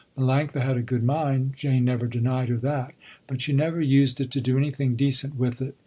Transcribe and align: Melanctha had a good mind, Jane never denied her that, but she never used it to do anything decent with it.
Melanctha 0.17 0.63
had 0.65 0.77
a 0.77 0.81
good 0.81 1.03
mind, 1.03 1.53
Jane 1.55 1.85
never 1.85 2.07
denied 2.07 2.49
her 2.49 2.57
that, 2.57 2.95
but 3.27 3.39
she 3.39 3.53
never 3.53 3.79
used 3.79 4.19
it 4.19 4.31
to 4.31 4.41
do 4.41 4.57
anything 4.57 4.95
decent 4.95 5.35
with 5.37 5.61
it. 5.61 5.75